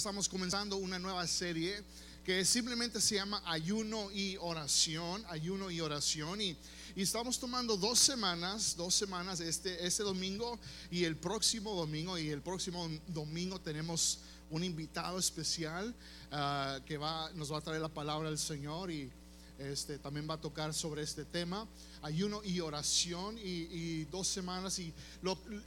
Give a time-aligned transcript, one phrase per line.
[0.00, 1.84] estamos comenzando una nueva serie
[2.24, 6.40] que simplemente se llama ayuno y oración, ayuno y oración.
[6.40, 6.56] Y,
[6.96, 10.58] y estamos tomando dos semanas, dos semanas, este, este domingo
[10.90, 12.16] y el próximo domingo.
[12.16, 15.94] Y el próximo domingo tenemos un invitado especial
[16.32, 19.12] ah, que va, nos va a traer la palabra del Señor y
[19.60, 21.68] este, también va a tocar sobre este tema,
[22.00, 24.78] ayuno y oración y, dos semanas.
[24.78, 24.92] Y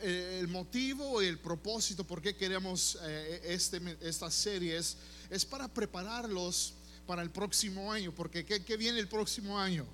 [0.01, 5.67] eh, el motivo y el propósito por qué queremos eh, este, esta serie es, para
[5.67, 6.73] prepararlos
[7.05, 9.85] para el próximo año, porque ¿qué, viene el próximo año?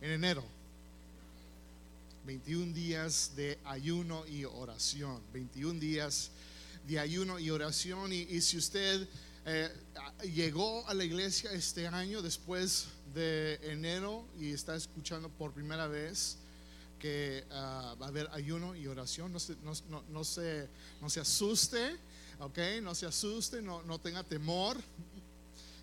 [0.00, 0.44] En enero.
[2.24, 5.20] 21 días de ayuno y oración.
[5.32, 6.30] 21 días
[6.86, 8.12] de ayuno y oración.
[8.12, 9.06] Y, si usted
[9.44, 9.70] eh,
[10.22, 16.38] llegó a la iglesia este año después de enero y está escuchando por primera vez
[16.98, 19.72] que ah, va a haber ayuno y oración, no se, no,
[20.10, 20.68] no, se,
[21.00, 21.96] no se asuste,
[22.40, 24.76] ok, no se asuste, no, no tenga temor.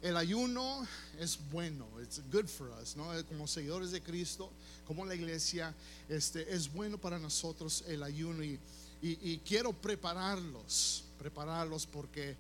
[0.02, 0.86] El ayuno
[1.18, 3.12] es bueno, it's good for us, ¿no?
[3.26, 4.52] Como seguidores de Cristo,
[4.86, 5.74] como la iglesia,
[6.10, 8.60] este, es bueno para nosotros el ayuno y,
[9.02, 12.38] y quiero prepararlos, prepararlos porque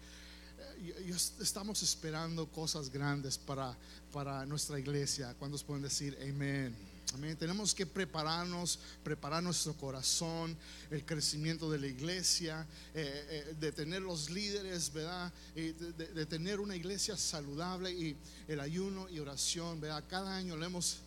[1.39, 3.75] estamos esperando cosas grandes para,
[4.11, 5.35] para nuestra iglesia.
[5.37, 6.75] ¿Cuántos pueden decir amén?
[7.13, 7.37] Amén.
[7.37, 10.57] Tenemos que prepararnos, preparar nuestro corazón,
[10.89, 15.31] el crecimiento de la iglesia, eh, eh, de tener los líderes, ¿verdad?
[15.53, 20.03] de, tener una iglesia saludable y el ayuno y oración, ¿verdad?
[20.09, 20.97] Cada año lo hemos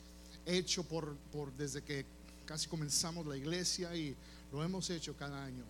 [0.47, 2.07] hecho por, por desde que
[2.47, 4.17] casi comenzamos la iglesia y
[4.53, 5.65] lo hemos hecho cada año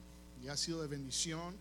[0.44, 1.54] y ha sido de bendición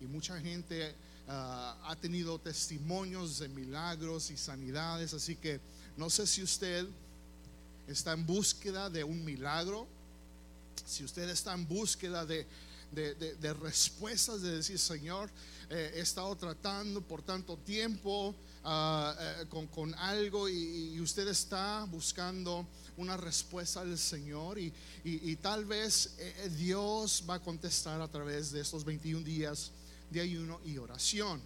[0.00, 0.94] y mucha gente
[1.26, 5.58] Ah, ha tenido testimonios de milagros y sanidades, así que
[5.96, 6.86] no sé si usted
[7.88, 9.86] está en búsqueda de un milagro,
[10.84, 12.46] si usted está en búsqueda de,
[12.92, 15.30] de, respuestas, de decir, Señor,
[15.70, 21.86] eh, he estado tratando por tanto tiempo ah, eh, con, con, algo y, usted está
[21.90, 22.66] buscando
[22.98, 24.72] una respuesta del Señor y,
[25.04, 29.72] y, tal vez eh, Dios va a contestar a través de estos 21 días
[30.14, 31.42] de ayuno y oración.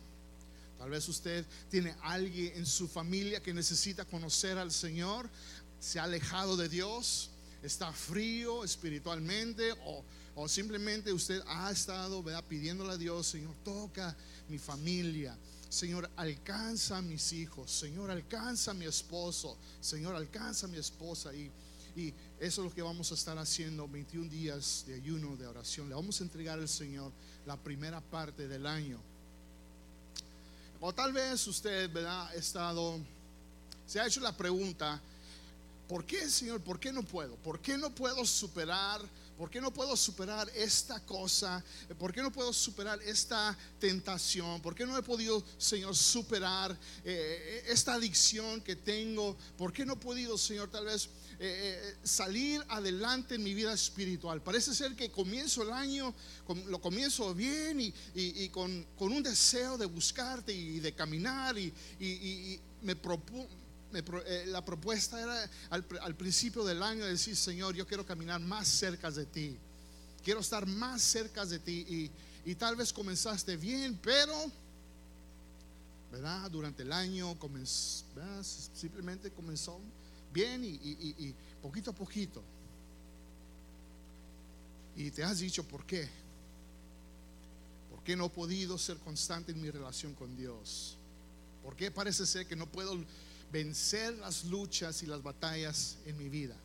[0.79, 5.29] Tal vez usted tiene alguien en su familia que necesita conocer al Señor,
[5.81, 7.31] se ha alejado de Dios,
[7.63, 10.05] está frío espiritualmente o,
[10.47, 14.17] simplemente usted ha estado pidiéndole a Dios, Señor, toca
[14.49, 15.37] mi familia.
[15.69, 17.73] Señor, alcanza a mis hijos.
[17.73, 19.59] Señor, alcanza a mi esposo.
[19.81, 21.35] Señor, alcanza a mi esposa.
[21.35, 21.51] Y,
[21.99, 25.89] y eso es lo que vamos a estar haciendo 21 días de ayuno, de oración.
[25.89, 27.11] Le vamos a entregar al Señor
[27.45, 29.01] la primera parte del año.
[30.81, 32.29] O tal vez usted, ¿verdad?
[32.29, 33.01] Ha estado,
[33.85, 35.01] se ha hecho la pregunta,
[35.89, 36.61] ¿por qué, Señor?
[36.61, 37.35] ¿Por qué no puedo?
[37.37, 39.01] ¿Por qué no puedo superar?
[39.37, 41.65] ¿Por qué no puedo superar esta cosa?
[41.99, 44.61] ¿Por qué no puedo superar esta tentación?
[44.61, 49.37] ¿Por qué no he podido, Señor, superar eh, esta adicción que tengo?
[49.57, 51.09] ¿Por qué no he podido, Señor, tal vez
[51.41, 54.43] eh, eh, salir adelante en mi vida espiritual.
[54.43, 56.13] Parece ser que comienzo el año,
[56.67, 61.73] lo comienzo bien y, con, un deseo de buscarte y de caminar y,
[62.83, 62.97] me
[63.95, 69.09] eh, la propuesta era al, principio del año decir, Señor, yo quiero caminar más cerca
[69.09, 69.57] de ti.
[70.25, 72.11] Quiero estar más cerca de ti.
[72.45, 74.35] Y, tal vez comenzaste bien, pero,
[76.11, 76.51] ¿verdad?
[76.51, 77.37] Durante el año
[78.75, 79.81] simplemente comenzó
[80.33, 82.43] bien y, poquito a poquito.
[84.97, 86.09] Y te has dicho, ¿por qué?
[87.91, 90.97] ¿Por qué no he podido ser constante en mi relación con Dios?
[91.63, 92.99] ¿Por qué parece ser que no puedo
[93.53, 96.57] vencer las luchas y las batallas en mi vida?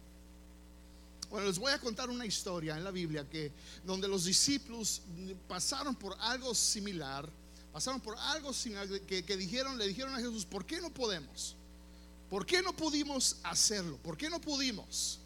[1.30, 3.51] Bueno, les voy a contar una historia en la Biblia que
[3.85, 5.01] donde los discípulos
[5.47, 7.28] pasaron por algo similar,
[7.72, 11.56] pasaron por algo similar que, que dijeron, le dijeron a Jesús, ¿por qué no podemos?
[12.33, 13.95] ¿Por qué no pudimos hacerlo?
[13.97, 15.19] ¿Por qué no pudimos?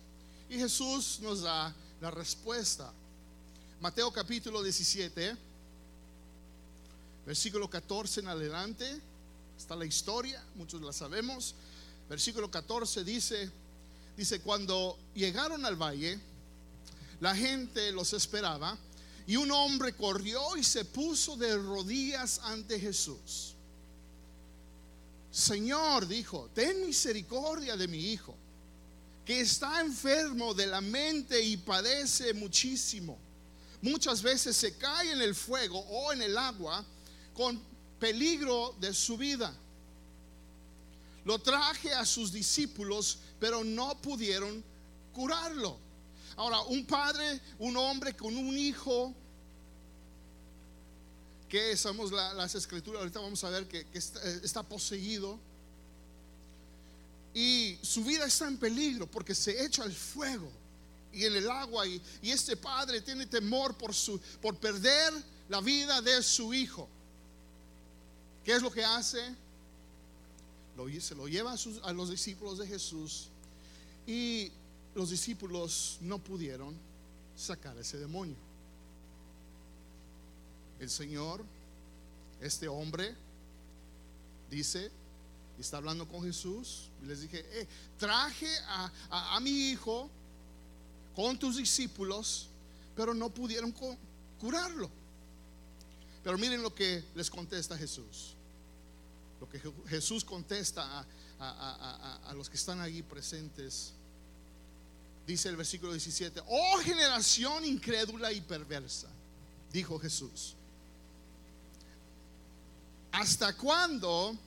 [0.50, 2.91] Y Jesús nos da la respuesta.
[3.79, 5.38] Mateo capítulo 17,
[7.25, 9.01] versículo 14 en adelante,
[9.57, 11.56] está la historia, muchos la sabemos.
[12.09, 13.50] Versículo 14 dice,
[14.18, 16.19] dice, cuando llegaron al valle,
[17.21, 18.77] la gente los esperaba
[19.25, 23.54] y un hombre corrió y se puso de rodillas ante Jesús.
[25.38, 28.36] Señor, dijo, ten misericordia de mi hijo,
[29.24, 33.19] que está enfermo de la mente y padece muchísimo.
[33.84, 36.84] Muchas veces se cae en el fuego o en el agua
[37.36, 37.62] con
[38.00, 39.56] peligro de su vida.
[41.24, 44.63] Lo traje a sus discípulos, pero no pudieron
[45.13, 45.78] curarlo.
[46.36, 49.13] Ahora, un padre, un hombre con un hijo
[51.49, 55.39] que somos las escrituras, ahorita vamos a ver que, está, poseído.
[57.33, 60.51] Y su vida está en peligro porque se echa al fuego
[61.13, 61.88] y en el agua.
[61.88, 65.13] Y, este padre tiene temor por, su, por perder
[65.47, 66.88] la vida de su hijo.
[68.44, 69.35] ¿Qué es lo que hace?
[71.01, 73.29] se lo lleva a, a los discípulos de Jesús.
[74.05, 74.51] Y
[74.95, 76.75] los discípulos no pudieron
[77.35, 78.46] sacar ese demonio
[80.79, 81.44] el Señor,
[82.41, 83.15] este hombre,
[84.50, 84.91] dice,
[85.57, 90.09] y está hablando con Jesús, y les dije, eh, traje a, mi hijo
[91.15, 92.47] con tus discípulos,
[92.95, 93.74] pero no pudieron
[94.39, 94.89] curarlo.
[96.24, 98.33] Pero miren lo que les contesta Jesús.
[99.39, 101.06] Lo que Jesús contesta a,
[101.39, 103.94] a, los que están allí presentes.
[105.25, 109.07] Dice el versículo 17, oh generación incrédula y perversa,
[109.71, 110.56] dijo Jesús.
[113.18, 114.38] ¿Hasta cuándo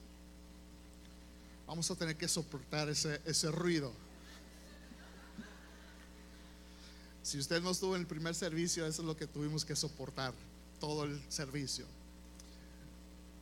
[1.66, 3.92] vamos a tener que soportar ese, ese ruido?
[7.24, 10.32] Si usted no estuvo en el primer servicio, eso es lo que tuvimos que soportar,
[10.78, 11.84] todo el servicio.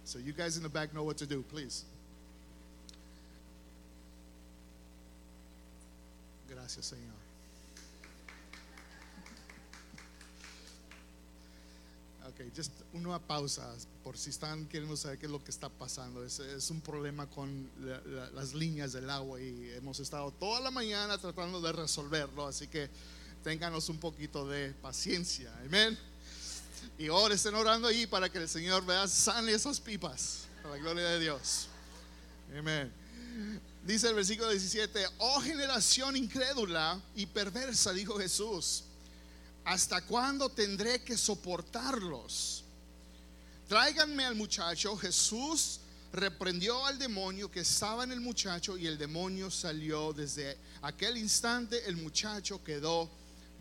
[0.06, 1.84] So you guys in the back know what to do, please.
[6.48, 7.17] Gracias, Señor.
[12.28, 16.22] Ok, just una pausa por si están queriendo saber qué es lo que está pasando.
[16.22, 17.70] Es, es un problema con
[18.34, 22.90] las líneas del agua y hemos estado toda la mañana tratando de resolverlo, así que
[23.42, 25.50] ténganos un poquito de paciencia.
[25.64, 25.98] Amén.
[26.98, 30.40] Y ahora estén orando ahí para que el Señor vea sane esas pipas.
[30.62, 31.68] Para la gloria de Dios.
[32.58, 32.92] Amén.
[33.86, 38.84] Dice el versículo 17, oh generación incrédula y perversa, dijo Jesús
[39.68, 42.64] ¿hasta cuándo tendré que soportarlos?
[43.68, 44.96] Tráiganme al muchacho.
[44.96, 45.80] Jesús
[46.10, 50.14] reprendió al demonio que estaba en el muchacho y el demonio salió.
[50.14, 53.10] Desde aquel instante el muchacho quedó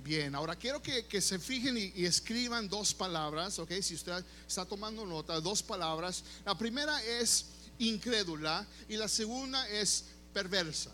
[0.01, 0.33] bien.
[0.33, 5.05] Ahora quiero que, se fijen y, y, escriban dos palabras, ok, si usted está tomando
[5.05, 6.23] nota, dos palabras.
[6.45, 7.47] La primera es
[7.79, 10.91] incrédula y la segunda es perversa.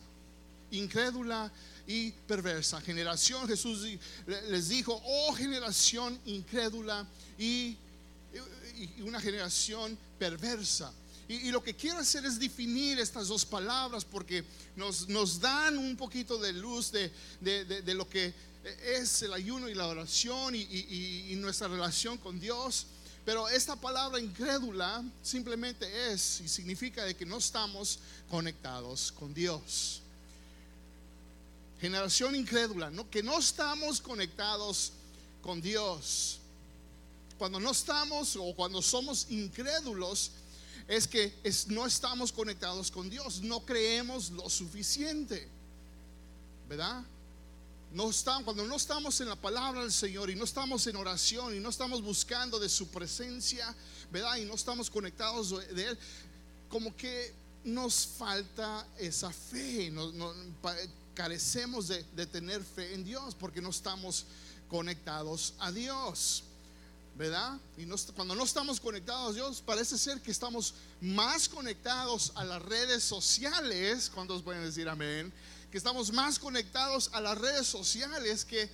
[0.72, 1.52] Incrédula
[1.88, 2.82] y perversa.
[2.82, 3.86] Generación, Jesús
[4.26, 7.06] les dijo, oh generación incrédula
[7.38, 7.78] y,
[9.00, 10.92] una generación perversa.
[11.28, 14.44] Y, lo que quiero hacer es definir estas dos palabras porque
[14.76, 18.34] nos, nos dan un poquito de luz de, de, lo que
[18.86, 22.88] es el ayuno y la oración y, y nuestra relación con Dios.
[23.26, 30.03] Pero esta palabra incrédula simplemente es y significa de que no estamos conectados con Dios
[31.84, 34.94] generación incrédula, que no estamos conectados
[35.42, 36.40] con Dios.
[37.38, 40.32] Cuando no estamos o cuando somos incrédulos,
[40.88, 41.34] es que
[41.68, 45.46] no estamos conectados con Dios, no creemos lo suficiente,
[46.70, 47.04] ¿verdad?
[48.46, 51.68] Cuando no estamos en la palabra del Señor y no estamos en oración y no
[51.68, 53.76] estamos buscando de su presencia,
[54.10, 54.38] ¿verdad?
[54.38, 56.00] Y no estamos conectados de Él,
[56.70, 57.34] como que
[57.66, 59.92] nos falta esa fe.
[59.92, 60.34] No,
[61.14, 64.26] carecemos de, tener fe en Dios porque no estamos
[64.70, 66.44] conectados a Dios.
[67.16, 67.60] ¿verdad?
[67.78, 72.60] Y cuando no estamos conectados a Dios, parece ser que estamos más conectados a las
[72.64, 74.10] redes sociales.
[74.12, 75.32] ¿Cuántos pueden decir amén?
[75.72, 78.68] Que estamos más conectados a las redes sociales que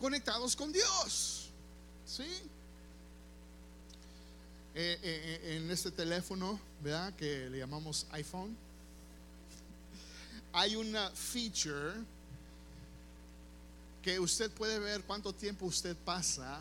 [0.00, 1.50] conectados con Dios.
[2.06, 2.22] ¿Sí?
[4.74, 7.12] Eh, eh, eh, en este teléfono, ¿verdad?
[7.14, 8.56] Que le llamamos iPhone
[10.52, 11.94] hay una feature
[14.02, 16.60] que usted puede ver cuánto tiempo usted pasa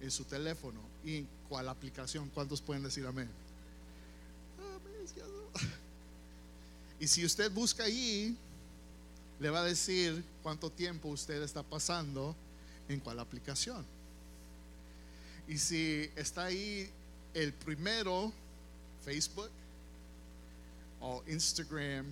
[0.00, 2.30] en su teléfono y en cuál aplicación.
[2.30, 3.28] ¿Cuántos pueden decir amén?
[7.00, 8.36] Y si usted busca allí,
[9.40, 12.34] le va a decir cuánto tiempo usted está pasando
[12.88, 13.84] en cuál aplicación.
[15.46, 16.88] Y si está ahí
[17.34, 18.32] el primero,
[19.04, 19.50] Facebook
[21.00, 22.06] o Instagram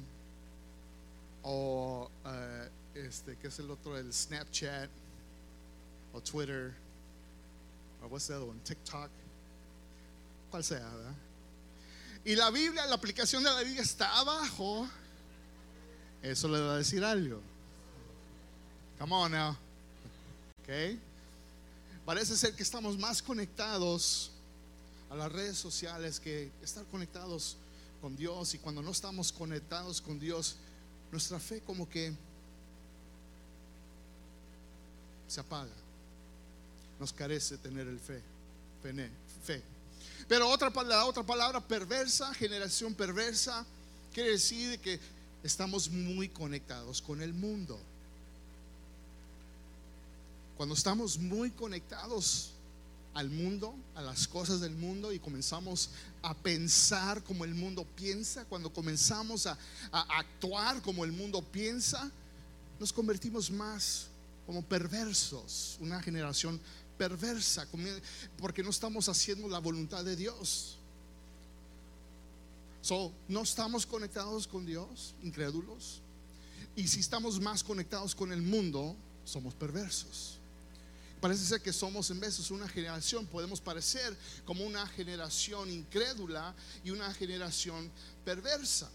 [1.42, 3.96] o uh, este, ¿qué es el otro?
[3.96, 4.88] El Snapchat
[6.12, 6.74] o Twitter
[8.02, 8.58] o what's the other one?
[8.64, 9.10] TikTok,
[10.50, 11.14] cual sea, ¿verdad?
[12.24, 14.88] Y la Biblia, la aplicación de la Biblia está abajo.
[16.22, 17.40] Eso le va a decir algo.
[18.98, 19.56] Come on now.
[20.62, 21.00] Okay.
[22.06, 24.30] Parece ser que estamos más conectados
[25.10, 27.56] a las redes sociales que estar conectados
[28.00, 28.54] con Dios.
[28.54, 30.56] Y cuando no estamos conectados con Dios,
[31.12, 32.12] nuestra fe como que
[35.28, 35.70] se apaga.
[36.98, 38.20] Nos carece tener el fe,
[39.44, 39.62] fe.
[40.26, 43.66] Pero otra, la otra palabra, perversa, generación perversa,
[44.14, 44.98] quiere decir que
[45.42, 47.78] estamos muy conectados con el mundo.
[50.56, 52.51] Cuando estamos muy conectados
[53.14, 55.90] al mundo, a las cosas del mundo y comenzamos
[56.22, 59.58] a pensar como el mundo piensa, cuando comenzamos a,
[59.92, 62.10] actuar como el mundo piensa,
[62.80, 64.08] nos convertimos más
[64.46, 66.60] como perversos, una generación
[66.96, 67.66] perversa,
[68.38, 70.78] porque no estamos haciendo la voluntad de Dios.
[72.80, 76.00] So, no estamos conectados con Dios, incrédulos.
[76.74, 80.38] Y si estamos más conectados con el mundo, somos perversos.
[81.22, 86.52] Parece ser que somos en veces una generación, podemos parecer como una generación incrédula
[86.82, 87.88] y una generación
[88.24, 88.90] perversa.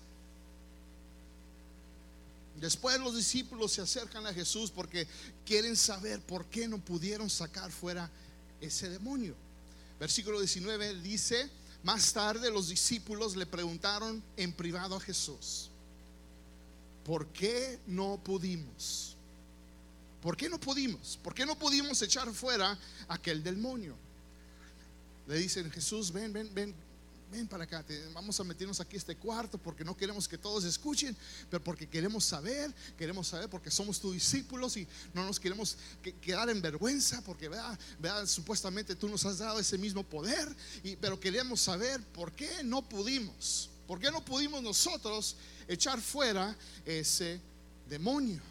[2.60, 5.08] Después los discípulos se acercan a Jesús porque
[5.46, 8.12] quieren saber por qué no pudieron sacar fuera
[8.60, 9.34] ese demonio.
[9.98, 11.50] Versículo 19 dice,
[11.84, 15.70] más tarde los discípulos le preguntaron en privado a Jesús,
[17.06, 19.17] ¿por qué no pudimos?
[20.22, 21.18] ¿Por qué no pudimos?
[21.22, 23.96] ¿Por qué no pudimos echar fuera aquel demonio?
[25.28, 26.74] Le dicen, Jesús, ven, ven, ven,
[27.32, 27.84] ven para acá,
[28.14, 31.16] vamos a meternos aquí este cuarto porque no queremos que todos escuchen,
[31.50, 35.78] pero porque queremos saber, queremos saber porque somos tus discípulos y no nos queremos
[36.22, 40.48] quedar en vergüenza porque vea, vea, supuestamente tú nos has dado ese mismo poder,
[40.84, 45.36] y, pero queremos saber por qué no pudimos, por qué no pudimos nosotros
[45.68, 46.56] echar fuera
[46.86, 47.42] ese
[47.90, 48.42] demonio.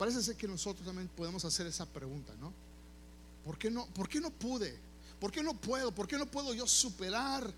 [0.00, 2.54] Parece ser que nosotros también podemos hacer esa pregunta, ¿no?
[3.44, 4.74] ¿Por qué no, por qué no pude?
[5.20, 5.92] ¿Por qué no puedo?
[5.92, 7.52] ¿Por qué no puedo yo superar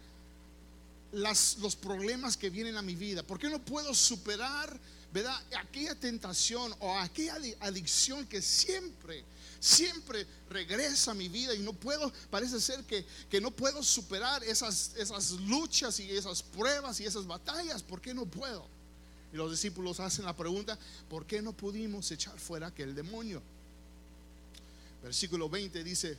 [1.12, 3.22] los problemas que vienen a mi vida?
[3.22, 4.76] ¿Por qué no puedo superar,
[5.12, 9.24] verdad, aquella tentación o aquella adicción que siempre,
[9.60, 14.42] siempre regresa a mi vida y no puedo, parece ser que, que no puedo superar
[14.42, 17.84] esas, esas luchas y esas pruebas y esas batallas?
[17.84, 18.66] ¿Por qué no puedo?
[19.32, 23.42] Y los discípulos hacen la pregunta, ¿por qué no pudimos echar fuera aquel demonio?
[25.02, 26.16] Versículo 20 dice,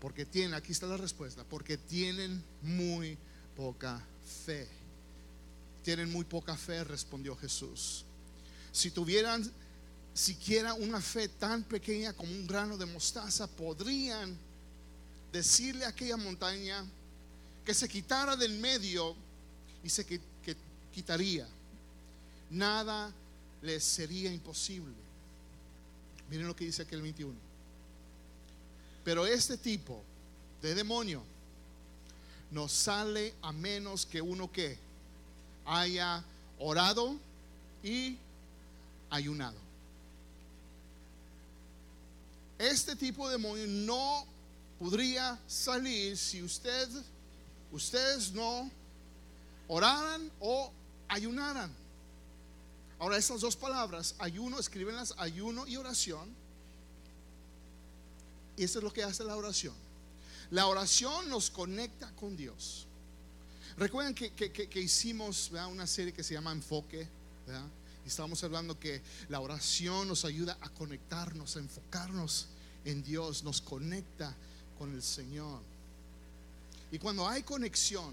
[0.00, 3.16] porque tienen, aquí está la respuesta, porque tienen muy
[3.56, 4.04] poca
[4.46, 4.68] fe.
[5.84, 8.04] Tienen muy poca fe, respondió Jesús.
[8.72, 9.50] Si tuvieran
[10.12, 14.36] siquiera una fe tan pequeña como un grano de mostaza, podrían
[15.32, 16.84] decirle a aquella montaña
[17.64, 19.14] que se quitara del medio
[19.84, 20.04] y se
[20.92, 21.48] quitaría.
[22.50, 23.12] Nada
[23.62, 24.94] les sería imposible.
[26.30, 27.34] Miren lo que dice aquel 21.
[29.04, 30.02] Pero este tipo
[30.60, 31.22] de demonio
[32.50, 34.78] no sale a menos que uno que
[35.64, 36.22] haya
[36.58, 37.16] orado
[37.82, 38.16] y
[39.10, 39.56] ayunado.
[42.58, 44.26] Este tipo de demonio no
[44.78, 46.88] podría salir si usted,
[47.70, 48.70] ustedes no
[49.68, 50.72] oraran o
[51.08, 51.72] ayunaran.
[52.98, 56.34] Ahora esas dos palabras, ayuno, escríbenlas, ayuno y oración
[58.58, 59.74] y eso es lo que hace la oración.
[60.50, 62.86] La oración nos conecta con Dios.
[63.76, 67.06] Recuerden que, hicimos una serie que se llama Enfoque,
[68.04, 72.48] y estábamos hablando que la oración nos ayuda a conectarnos, a enfocarnos
[72.84, 74.34] en Dios, nos conecta
[74.76, 75.62] con el Señor.
[76.90, 78.12] Y cuando hay conexión,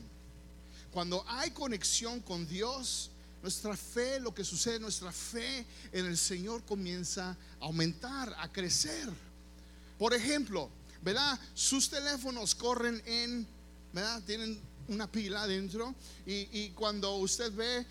[0.91, 3.09] cuando hay conexión con Dios,
[3.45, 9.07] nuestra fe, lo que sucede, nuestra fe en el Señor comienza a aumentar, a crecer.
[9.99, 10.67] Por ejemplo,
[11.03, 11.39] ¿verdad?
[11.53, 13.45] Sus teléfonos corren en,
[13.93, 14.23] ¿verdad?
[14.25, 15.93] Tienen una pila adentro
[16.25, 17.85] y, cuando usted ve eh,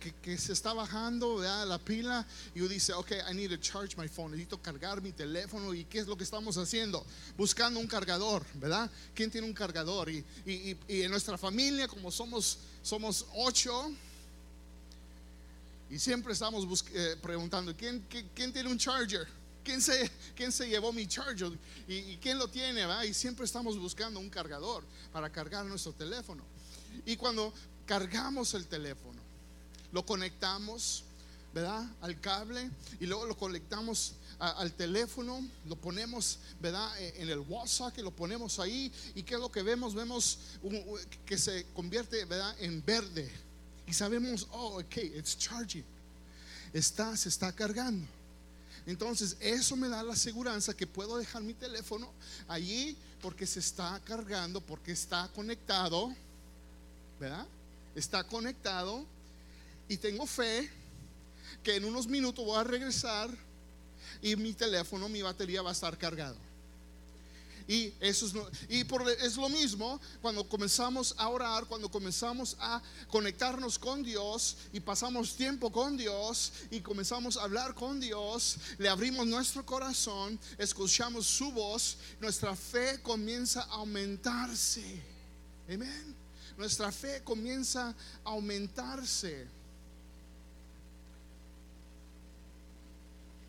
[0.00, 1.66] eh, que, se está bajando ¿verdad?
[1.66, 5.74] la pila y dice, ok, I need to charge my phone, necesito cargar mi teléfono
[5.74, 7.04] y qué es lo que estamos haciendo?
[7.36, 8.88] Buscando un cargador, ¿verdad?
[9.12, 10.08] ¿Quién tiene un cargador?
[10.08, 10.24] Y,
[10.86, 13.92] en nuestra familia, como somos, somos ocho,
[15.90, 19.26] y siempre estamos eh, preguntando, ¿quién, ¿quién tiene un charger?
[19.68, 21.52] ¿quién se, quién se llevó mi charger?
[21.86, 22.86] ¿Y, quién lo tiene?
[23.06, 26.42] Y siempre estamos buscando un cargador para cargar nuestro teléfono.
[27.04, 27.52] Y cuando
[27.84, 29.20] cargamos el teléfono,
[29.92, 31.04] lo conectamos,
[31.52, 31.84] ¿verdad?
[32.00, 36.98] Al cable y luego lo conectamos al teléfono, lo ponemos, ¿verdad?
[37.00, 38.90] E, en el WhatsApp, y lo ponemos ahí.
[39.14, 39.94] ¿Y qué es lo que vemos?
[39.94, 40.38] Vemos
[41.26, 42.56] que se convierte, ¿verdad?
[42.60, 43.30] En verde.
[43.88, 45.84] Y sabemos, oh, ok, it's charging.
[46.74, 48.06] Está, se está cargando.
[48.86, 52.10] Entonces, eso me da la seguridad que puedo dejar mi teléfono
[52.46, 56.14] allí porque se está cargando, porque está conectado,
[57.18, 57.46] ¿verdad?
[57.94, 59.04] Está conectado
[59.88, 60.70] y tengo fe
[61.62, 63.30] que en unos minutos voy a regresar
[64.20, 66.36] y mi teléfono, mi batería va a estar cargado.
[67.68, 68.32] Y eso es,
[68.70, 68.86] y
[69.22, 75.36] es lo mismo cuando comenzamos a orar, cuando comenzamos a conectarnos con Dios y pasamos
[75.36, 81.52] tiempo con Dios y comenzamos a hablar con Dios, le abrimos nuestro corazón, escuchamos su
[81.52, 85.02] voz, nuestra fe comienza a aumentarse.
[85.68, 86.16] Amén.
[86.56, 87.90] Nuestra fe comienza
[88.24, 89.46] a aumentarse.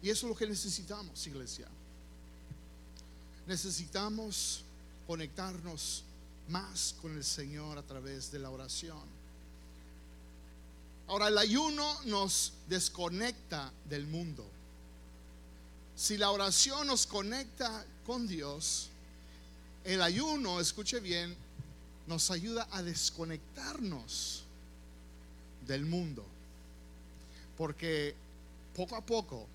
[0.02, 1.70] Y eso es lo que necesitamos, iglesia.
[3.50, 4.62] Necesitamos
[5.08, 6.04] conectarnos
[6.50, 9.02] más con el Señor a través de la oración.
[11.08, 14.46] Ahora, el ayuno nos desconecta del mundo.
[15.96, 18.90] Si la oración nos conecta con Dios,
[19.84, 21.36] el ayuno, escuche bien,
[22.06, 24.44] nos ayuda a desconectarnos
[25.66, 26.24] del mundo.
[27.58, 28.14] Porque
[28.76, 29.48] poco a poco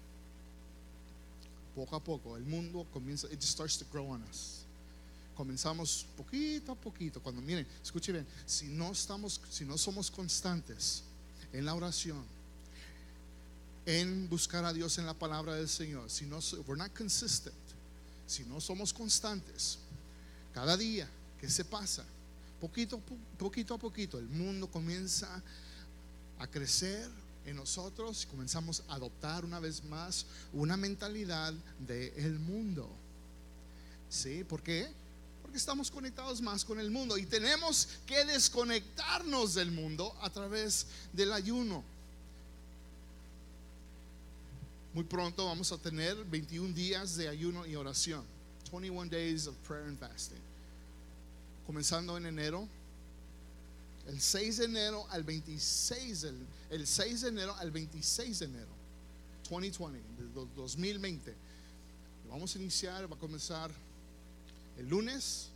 [1.75, 4.64] poco a poco, el mundo comienza, it starts to grow on us.
[5.37, 7.21] Comenzamos poquito a poquito.
[7.21, 11.02] Cuando miren, escuchen bien, si no estamos, si no somos constantes
[11.52, 12.25] en la oración,
[13.87, 17.54] en buscar a Dios en la palabra del Señor, si no, we're not consistent,
[18.26, 19.78] si no somos constantes,
[20.52, 21.09] cada día
[21.40, 22.04] que se pasa,
[22.61, 23.00] poquito,
[23.37, 25.43] poquito a poquito, el mundo comienza
[26.38, 27.11] a crecer,
[27.44, 32.88] en nosotros comenzamos a adoptar una vez más una mentalidad del mundo.
[34.08, 34.44] ¿Sí?
[34.44, 34.88] ¿Por qué?
[35.42, 40.86] Porque estamos conectados más con el mundo y tenemos que desconectarnos del mundo a través
[41.12, 41.84] del ayuno.
[44.94, 48.24] Muy pronto vamos a tener 21 días de ayuno y oración.
[48.70, 50.40] 21 days of prayer and fasting.
[51.66, 52.68] Comenzando en enero,
[54.06, 56.25] el 6 de enero al 26,
[56.70, 58.70] el, 6 de enero al 26 de enero,
[59.49, 61.34] 2020, 2020.
[62.28, 63.70] Vamos a iniciar, va a comenzar
[64.78, 65.49] el lunes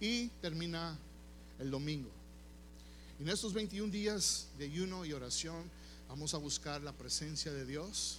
[0.00, 0.96] y termina
[1.58, 2.10] el domingo.
[3.20, 5.70] En estos 21 días de ayuno y oración
[6.08, 8.18] vamos a buscar la presencia de Dios,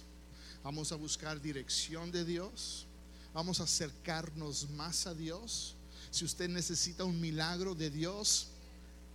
[0.62, 2.86] vamos a buscar dirección de Dios,
[3.32, 5.74] vamos a acercarnos más a Dios.
[6.10, 8.49] Si usted necesita un milagro de Dios,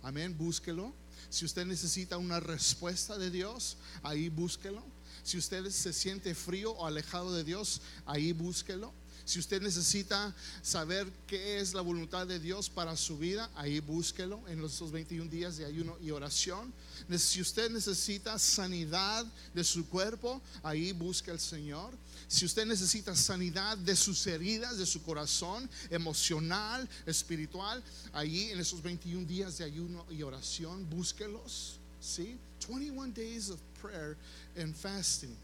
[0.06, 0.94] Amén, búsquelo.
[1.30, 4.84] Si usted necesita una respuesta de Dios, ahí búsquelo.
[5.24, 8.94] Si usted se siente frío o alejado de Dios, ahí búsquelo.
[9.26, 14.40] Si usted necesita saber qué es la voluntad de Dios para su vida, ahí búsquelo
[14.46, 16.72] en los 21 días de ayuno y oración.
[17.18, 21.92] Si usted necesita sanidad de su cuerpo, ahí busque al Señor.
[22.28, 28.80] Si usted necesita sanidad de sus heridas, de su corazón, emocional, espiritual, ahí en esos
[28.80, 31.80] 21 días de ayuno y oración, búsquelos.
[32.00, 32.38] ¿Sí?
[32.68, 34.16] 21 days of prayer
[34.56, 35.36] and fasting.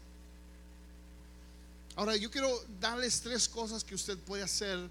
[1.95, 4.89] Ahora, yo quiero darles tres cosas que usted puede hacer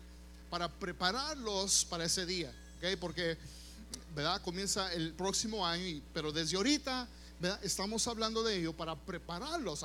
[0.49, 2.97] para prepararlos para ese día, ¿ok?
[3.01, 3.37] Porque,
[4.15, 4.41] ¿verdad?
[4.43, 7.09] Comienza el próximo año, pero desde ahorita
[7.63, 9.85] estamos hablando de ello para prepararlos.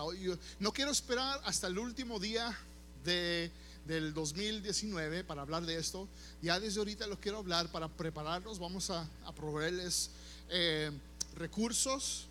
[0.60, 2.56] no quiero esperar hasta el último día
[3.04, 3.52] de,
[3.88, 6.08] del 2019 para hablar de esto.
[6.44, 8.60] Ya desde ahorita lo quiero hablar para prepararlos.
[8.60, 10.12] Vamos a, a proveerles
[10.50, 10.92] eh,
[11.36, 12.27] recursos.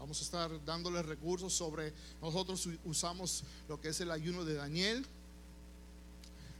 [0.00, 5.04] Vamos a estar dándoles recursos sobre, nosotros usamos lo que es el ayuno de Daniel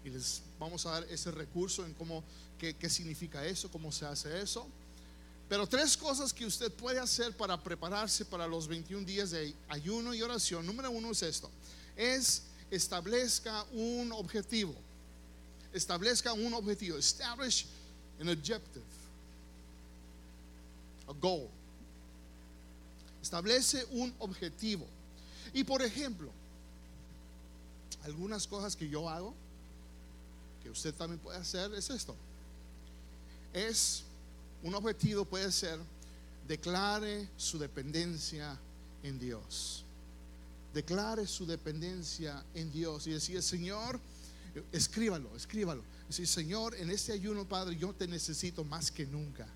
[0.05, 2.23] y les vamos a dar ese recurso en cómo,
[2.59, 4.67] qué, qué significa eso, cómo se hace eso.
[5.49, 10.13] Pero tres cosas que usted puede hacer para prepararse para los 21 días de ayuno
[10.13, 10.67] y oración.
[10.67, 11.51] Número uno es esto.
[11.97, 14.75] Es establezca un objetivo.
[15.73, 16.99] Establezca un objetivo.
[16.99, 17.67] Establish
[18.21, 18.85] an objective.
[21.09, 21.49] A goal.
[23.23, 24.87] Establece un objetivo.
[25.53, 26.31] Y por ejemplo,
[28.03, 29.35] algunas cosas que yo hago,
[30.63, 32.15] que usted también puede hacer, es esto.
[33.53, 34.05] Es
[34.63, 35.79] un objetivo puede ser,
[36.47, 38.59] declare su dependencia
[39.03, 39.85] en Dios.
[40.75, 43.99] Declare su dependencia en Dios y decir, Señor,
[44.73, 45.83] escríbalo, escríbalo.
[46.09, 49.47] Decir, Señor, en este ayuno, Padre, yo te necesito más que nunca.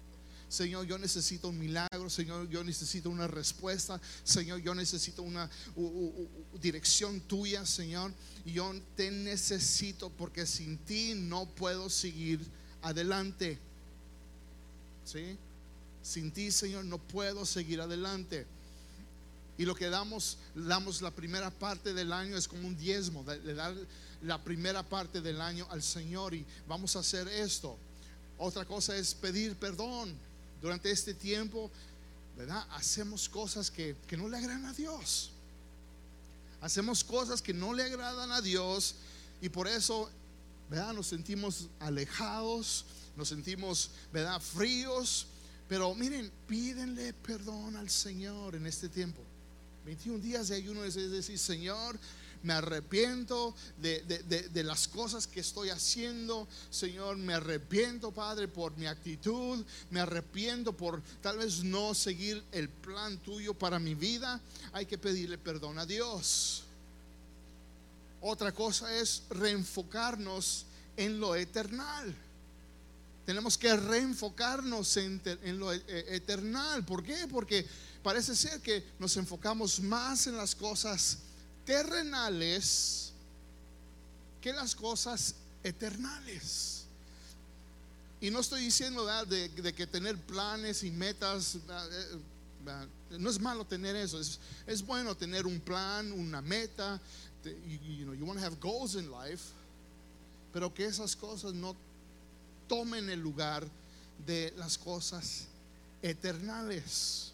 [0.55, 5.51] Señor, yo necesito un milagro, Señor, yo necesito una respuesta, Señor, yo necesito una
[6.63, 8.13] dirección tuya, Señor,
[8.47, 12.41] yo te necesito porque sin ti no puedo seguir
[12.83, 13.59] adelante.
[15.05, 15.37] ¿sí?
[16.03, 18.47] Sin ti, Señor, no puedo seguir adelante.
[19.59, 23.55] Y lo que damos, damos la primera parte del año es como un diezmo, le
[23.55, 23.75] dar
[24.23, 27.77] la primera parte del año al Señor y vamos a hacer esto.
[28.39, 30.15] Otra cosa es pedir perdón.
[30.65, 31.71] Durante este tiempo,
[32.39, 32.67] ¿verdad?
[32.71, 35.31] Hacemos cosas que, que no le agradan a Dios.
[36.63, 38.95] Hacemos cosas que no le agradan a Dios
[39.43, 40.09] y por eso
[40.71, 40.95] ¿verdad?
[40.95, 44.41] Nos sentimos alejados, nos sentimos, ¿verdad?
[44.41, 45.27] Fríos.
[45.69, 49.21] Pero miren, pídenle perdón al Señor en este tiempo.
[49.85, 51.99] 21 días de ayuno es decir, Señor,
[52.45, 56.47] me arrepiento de, de, las cosas que estoy haciendo.
[56.71, 59.65] Señor, me arrepiento, Padre, por mi actitud.
[59.91, 64.41] Me arrepiento por tal vez no seguir el plan tuyo para mi vida.
[64.73, 66.65] Hay que pedirle perdón a Dios.
[68.21, 70.67] Otra cosa es reenfocarnos
[70.99, 72.15] en lo eternal.
[73.25, 76.85] Tenemos que reenfocarnos en, en lo eternal.
[76.85, 77.27] ¿Por qué?
[77.27, 77.67] Porque
[78.03, 81.21] parece ser que nos enfocamos más en las cosas
[81.65, 83.13] terrenales
[84.41, 86.85] que las cosas eternales.
[88.21, 92.19] Y no estoy diciendo de, que tener planes y metas, eh,
[93.19, 94.19] no es malo tener eso,
[94.67, 97.01] es, bueno tener un plan, una meta,
[97.45, 99.53] you, know, you want to have goals in life,
[100.53, 101.77] pero que esas cosas no
[102.67, 103.67] tomen el lugar
[104.27, 105.47] de las cosas
[106.01, 107.33] eternales,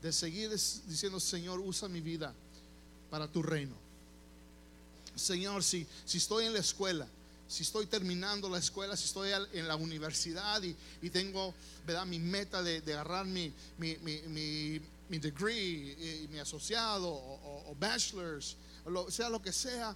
[0.00, 2.34] de seguir diciendo, Señor, usa mi vida
[3.12, 3.74] para tu reino.
[5.14, 7.06] Señor, si, si estoy en la escuela,
[7.46, 11.52] si estoy terminando la escuela, si estoy en la universidad y, tengo
[11.86, 12.06] ¿verdad?
[12.06, 19.10] mi meta de, agarrar mi, mi, mi, mi, degree, y, mi asociado o, bachelor's, o
[19.10, 19.94] sea lo que sea,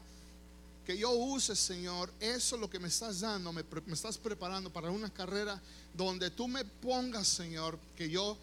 [0.84, 4.70] que yo use, Señor, eso es lo que me estás dando, me, me estás preparando
[4.70, 5.58] para una carrera
[5.94, 8.36] donde tú me pongas, Señor, que yo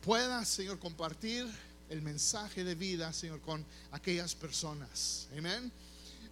[0.00, 1.46] pueda, Señor, compartir
[1.90, 5.28] el mensaje de vida, Señor, con aquellas personas.
[5.36, 5.70] Amén.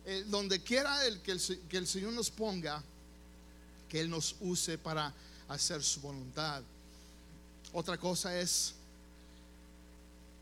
[0.05, 2.83] Eh, donde quiera el, que, el, que el Señor nos ponga,
[3.88, 5.12] que Él nos use para
[5.49, 6.62] hacer su voluntad.
[7.73, 8.75] Otra cosa es,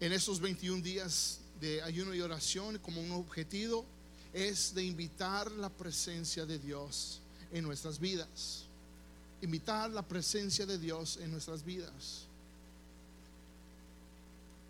[0.01, 3.85] en estos 21 días de ayuno y oración, como un objetivo,
[4.33, 7.21] es de invitar la presencia de Dios
[7.53, 8.65] en nuestras vidas.
[9.41, 12.24] Invitar la presencia de Dios en nuestras vidas.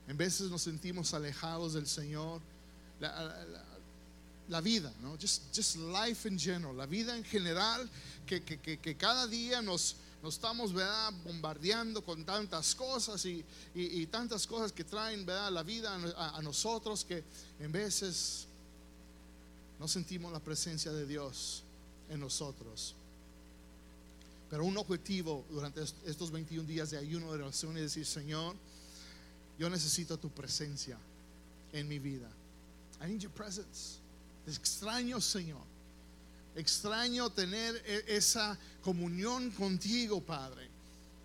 [0.06, 2.40] En veces nos sentimos alejados del Señor.
[4.48, 5.16] La, vida, ¿no?
[5.18, 7.88] Just, life in general, la vida en general,
[8.26, 11.12] que, que, que, cada día nos, estamos ¿verdad?
[11.24, 15.50] bombardeando con tantas cosas y, y, tantas cosas que traen ¿verdad?
[15.50, 17.24] la vida a, nosotros que
[17.58, 18.46] en veces
[19.80, 21.62] no sentimos la presencia de Dios
[22.10, 22.94] en nosotros.
[24.50, 28.54] Pero un objetivo durante estos 21 días de ayuno de oración es decir, Señor,
[29.58, 30.98] yo necesito tu presencia
[31.72, 32.28] en mi vida.
[33.00, 33.98] I need your presence.
[34.46, 35.62] Extraño, Señor.
[36.54, 40.68] Extraño tener e-, esa comunión contigo, Padre.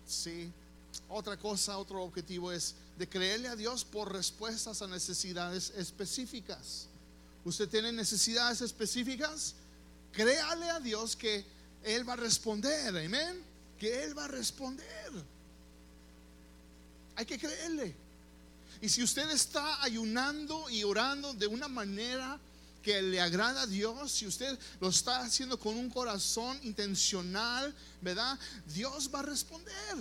[0.06, 0.50] Sí.
[1.08, 6.86] Otra cosa, otro objetivo es de creerle a Dios por respuestas a necesidades específicas.
[7.44, 9.54] ¿Usted tiene necesidades específicas?
[10.12, 11.44] Créale a Dios que
[11.84, 12.88] Él va a responder.
[12.88, 13.42] Amén.
[13.78, 15.10] Que Él va a responder.
[17.16, 17.94] Hay que creerle.
[18.82, 22.38] Y si usted está ayunando y orando de una manera
[22.82, 28.38] que le agrada a Dios, si usted lo está haciendo con un corazón intencional, ¿verdad?
[28.74, 29.96] Dios va a responder.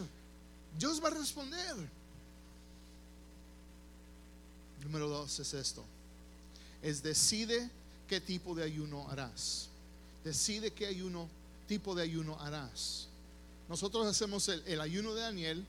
[0.78, 1.76] Dios va a responder.
[4.82, 5.84] Número dos es esto.
[6.82, 7.70] Es decide
[8.08, 9.68] qué tipo de ayuno harás.
[10.24, 11.28] Decide qué ayuno,
[11.68, 13.08] tipo de ayuno harás.
[13.68, 15.66] Nosotros hacemos el, el ayuno de Daniel.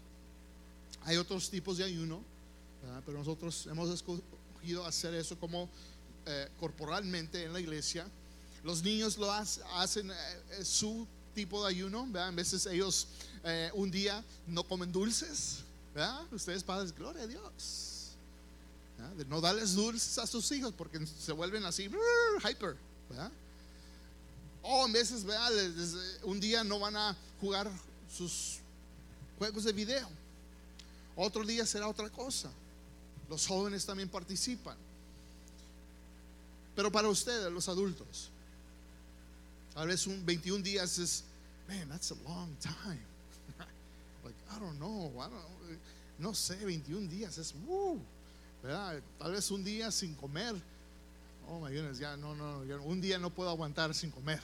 [1.03, 2.23] Hay otros tipos de ayuno
[3.05, 5.69] pero nosotros hemos escogido hacer eso como
[6.27, 8.07] eh, corporalmente en la iglesia.
[8.63, 12.09] Los niños lo hacen eh, su tipo de ayuno.
[12.19, 13.09] A veces ellos
[13.45, 15.65] eh, un día no comen dulces.
[16.31, 18.11] Ustedes padres, gloria a Dios.
[19.29, 21.91] No darles dulces a sus hijos porque se vuelven así,
[22.45, 22.77] hyper,
[23.09, 23.33] ¿verdad?
[24.63, 25.51] O en veces, ¿verdad?
[26.25, 27.71] un día no van a jugar
[28.15, 28.59] sus
[29.39, 30.09] juegos de video.
[31.17, 32.51] Otro día será otra cosa.
[33.31, 34.77] Los jóvenes también participan.
[36.75, 38.29] Pero para ustedes, los adultos,
[39.73, 41.23] tal vez un 21 días es,
[41.69, 43.01] man, that's a long time.
[44.25, 45.13] like, I don't know,
[46.19, 48.01] no sé, 21 días es, woo,
[48.65, 49.01] ¿verdad?
[49.19, 50.57] Tal vez un día sin comer.
[51.49, 54.41] Oh my goodness, ya no, no, un día no puedo aguantar sin comer,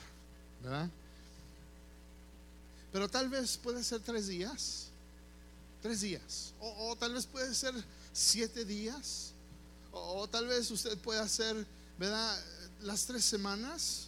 [0.63, 0.89] ¿verdad?
[2.93, 4.87] Pero tal vez puede ser tres días,
[5.81, 7.73] tres días, o tal vez puede ser
[8.17, 9.31] siete días.
[9.91, 11.65] O, tal vez usted pueda hacer,
[11.97, 12.43] ¿verdad?
[12.81, 14.07] Las tres semanas,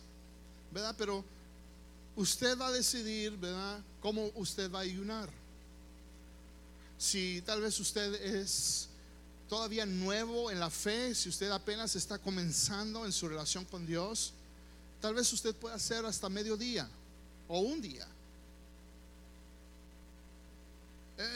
[0.72, 0.96] ¿verdad?
[0.98, 1.24] Pero
[2.16, 3.80] usted va a decidir, ¿verdad?
[4.02, 5.30] Cómo usted va a ayunar.
[6.98, 8.90] Si tal vez usted es
[9.48, 14.34] todavía nuevo en la fe, si usted apenas está comenzando en su relación con Dios,
[15.02, 16.90] Tal vez usted pueda hacer hasta mediodía
[17.48, 18.06] o un día.
[18.06, 18.08] Eh,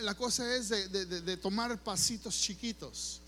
[0.02, 3.20] la cosa es de, tomar pasitos chiquitos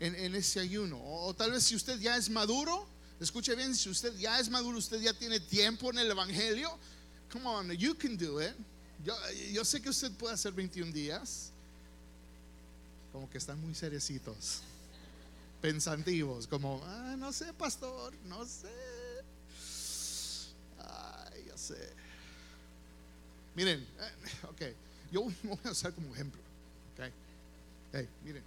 [0.00, 1.00] en, ese ayuno.
[1.02, 2.86] O, tal vez si usted ya es maduro,
[3.20, 6.76] escuche bien, si usted ya es maduro, usted ya tiene tiempo en el Evangelio,
[7.30, 8.54] come on, you can do it.
[9.04, 9.14] Yo,
[9.52, 11.52] yo sé que usted puede hacer 21 días.
[13.12, 14.62] Como que están muy seriecitos,
[15.62, 18.68] pensativos, como, ah, no sé, pastor, no sé.
[20.78, 21.92] Ay, ya sé.
[23.54, 24.62] Miren, eh, ok
[25.12, 26.40] yo voy a usar como ejemplo.
[27.92, 28.08] Okay.
[28.24, 28.42] miren,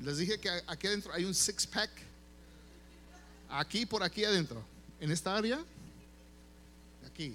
[0.00, 1.90] les dije que aquí adentro hay un six pack.
[3.50, 4.62] Aquí, por aquí adentro.
[5.00, 5.62] En esta área.
[7.06, 7.34] Aquí.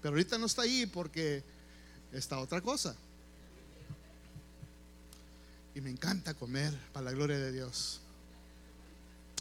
[0.00, 1.42] Pero ahorita no está ahí porque
[2.12, 2.94] está otra cosa.
[5.74, 8.00] Y me encanta comer para la gloria de Dios.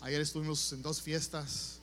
[0.02, 1.80] Ayer estuvimos en dos fiestas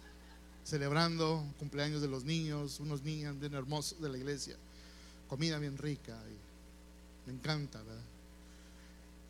[0.64, 4.56] celebrando cumpleaños de los niños, unos niños bien hermosos de la iglesia
[5.30, 6.18] comida bien rica.
[6.28, 8.02] Y me encanta, ¿verdad?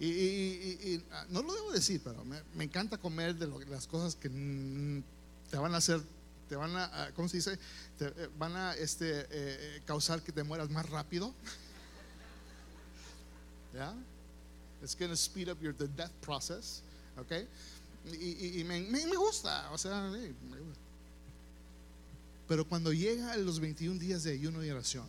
[0.00, 5.56] Y, ah, no lo debo decir, pero me, encanta comer de, las cosas que te
[5.58, 6.00] van a hacer,
[6.48, 7.58] te van a, ah, ¿cómo se dice?
[7.98, 11.34] Te eh, van a este, eh, causar que te mueras más rápido.
[13.74, 13.94] ¿Ya?
[14.82, 16.80] It's going to speed up your death process,
[17.18, 17.46] ¿ok?
[18.10, 20.10] Y, me, me, gusta, o sea,
[22.48, 25.06] Pero cuando llega a los 21 días de ayuno y oración,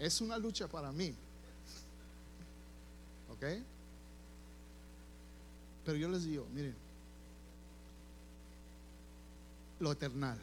[0.00, 1.14] es una lucha para mí.
[3.30, 3.44] ¿Ok?
[5.84, 6.74] Pero yo les digo, miren,
[9.78, 10.38] lo eternal.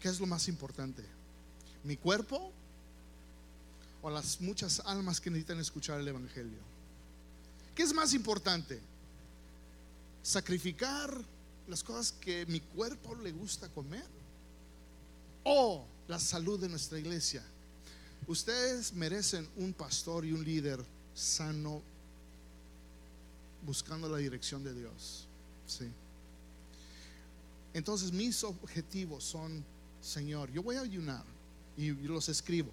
[0.00, 1.02] ¿Qué es lo más importante?
[1.84, 2.52] ¿Mi cuerpo
[4.02, 6.58] o las muchas almas que necesitan escuchar el Evangelio?
[7.74, 8.80] ¿Qué es más importante?
[10.22, 11.22] ¿Sacrificar
[11.68, 14.06] las cosas que mi cuerpo le gusta comer?
[15.44, 17.42] ¿O la salud de nuestra iglesia?
[18.26, 21.82] Ustedes merecen un pastor y un líder sano
[23.62, 25.26] buscando la dirección de Dios.
[25.66, 25.90] Sí.
[27.74, 29.64] Entonces mis objetivos son,
[30.00, 31.24] Señor, yo voy a ayunar
[31.76, 32.70] y los escribo.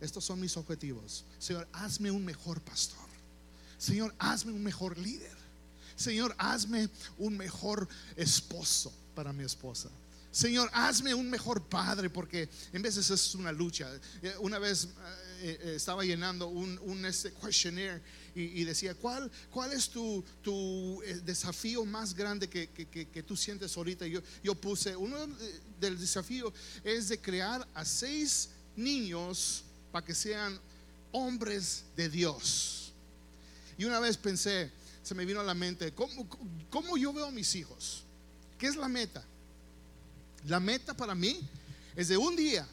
[0.00, 1.24] Estos son mis objetivos.
[1.38, 2.98] Señor, hazme un mejor pastor.
[3.78, 5.36] Señor, hazme un mejor líder.
[5.94, 9.90] Señor, hazme un mejor esposo para mi esposa.
[10.32, 13.90] Señor, hazme un mejor padre, porque en veces es una lucha.
[14.22, 14.88] Eh, una vez
[15.40, 18.00] eh, eh, estaba llenando un, un este questionnaire
[18.32, 24.06] y, decía, ¿cuál, cuál es tu, tu desafío más grande que, que, tú sientes ahorita?
[24.06, 25.16] Yo, yo puse, uno
[25.80, 26.52] del desafío
[26.84, 30.60] es de crear a seis niños para que sean
[31.10, 32.92] hombres de Dios.
[33.76, 34.70] Y una vez pensé,
[35.02, 36.28] se me vino a la mente, ¿cómo,
[36.70, 38.04] cómo yo veo a mis hijos?
[38.56, 39.24] ¿Qué es la meta?
[40.46, 41.40] La meta para mí
[41.96, 42.66] es de un día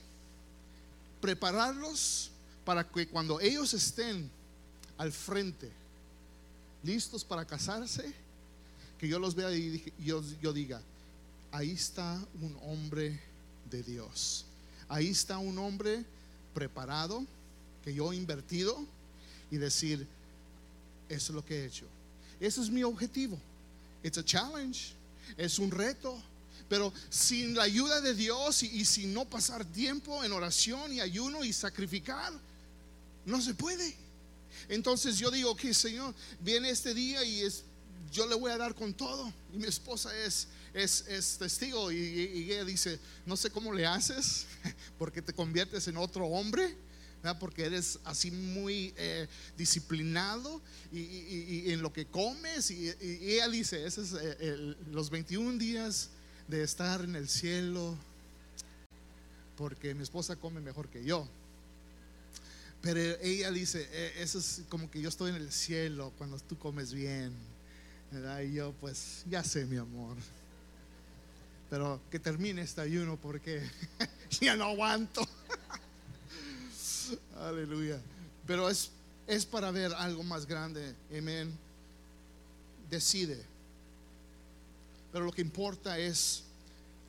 [1.22, 2.32] prepararlos
[2.64, 4.30] para que cuando ellos estén
[4.98, 5.72] al frente,
[6.84, 8.14] listos para casarse,
[8.98, 10.22] que yo los vea y yo,
[10.54, 10.82] diga,
[11.52, 13.20] ahí está un hombre
[13.70, 14.46] de Dios.
[14.90, 16.04] Ahí está un hombre
[16.54, 17.26] preparado,
[17.84, 18.86] que yo he invertido,
[19.52, 20.08] y decir,
[21.10, 21.86] eso es lo que he hecho.
[22.40, 23.38] Ese es mi objetivo.
[24.04, 24.94] It's a challenge,
[25.38, 26.22] es un reto,
[26.70, 31.44] pero sin la ayuda de Dios y, sin no pasar tiempo en oración y ayuno
[31.44, 32.34] y sacrificar,
[33.26, 33.96] no se puede.
[34.70, 37.64] Entonces yo digo que Señor, viene este día y es,
[38.12, 39.32] yo le voy a dar con todo.
[39.54, 44.46] Y mi esposa es, es, testigo y, ella dice, no sé cómo le haces,
[45.00, 46.76] porque te conviertes en otro hombre.
[47.40, 49.28] porque eres así muy eh,
[49.58, 52.72] disciplinado y, en lo que comes.
[52.72, 56.10] Y, ella dice, esos es eh, los 21 días
[56.48, 57.96] de estar en el cielo,
[59.58, 61.28] porque mi esposa come mejor que yo.
[62.82, 66.58] Pero ella dice, e, eso es como que yo estoy en el cielo cuando tú
[66.58, 67.34] comes bien.
[68.44, 70.16] Y yo pues, ya sé mi amor.
[71.70, 73.62] Pero que termine este ayuno porque
[74.40, 75.28] ya no aguanto.
[77.42, 78.00] Aleluya.
[78.46, 78.92] Pero es,
[79.28, 80.96] es para ver algo más grande.
[81.12, 81.52] Amén.
[82.90, 83.57] Decide
[85.18, 86.44] pero lo que importa es,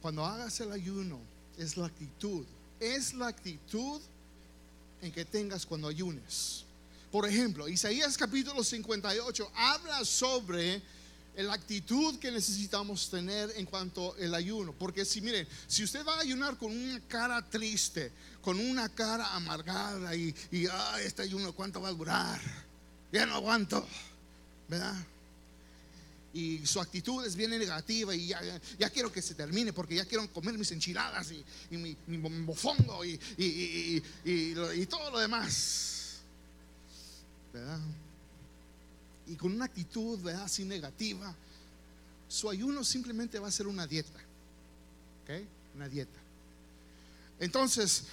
[0.00, 1.20] cuando hagas el ayuno,
[1.58, 2.46] es la actitud.
[2.80, 4.00] Es la actitud
[5.02, 6.64] en que tengas cuando ayunes.
[7.12, 10.80] Por ejemplo, Isaías capítulo 58 habla sobre
[11.36, 14.72] la actitud que necesitamos tener en cuanto al ayuno.
[14.72, 19.34] Porque si miren, si usted va a ayunar con una cara triste, con una cara
[19.34, 20.66] amargada y, y
[21.04, 22.40] este ayuno, ¿cuánto va a durar?
[23.12, 23.86] Ya no aguanto,
[24.66, 24.96] ¿verdad?
[26.38, 30.30] Y su actitud es bien negativa y ya, quiero que se termine porque ya quiero
[30.32, 36.20] comer mis enchiladas y, mi, mi mofongo y, y, y, todo lo demás.
[37.52, 37.80] ¿Verdad?
[39.26, 41.34] Y con una actitud así negativa,
[42.28, 44.20] su ayuno simplemente va a ser una dieta.
[45.24, 45.30] ¿Ok?
[45.74, 46.18] Una dieta.
[47.40, 48.04] Entonces,